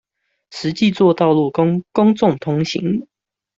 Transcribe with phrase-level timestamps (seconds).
[0.49, 3.07] 實際作道路供公眾通行